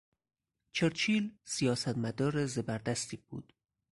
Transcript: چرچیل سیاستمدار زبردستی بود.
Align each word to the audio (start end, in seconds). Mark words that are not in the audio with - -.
چرچیل 0.71 1.35
سیاستمدار 1.43 2.45
زبردستی 2.45 3.17
بود. 3.17 3.53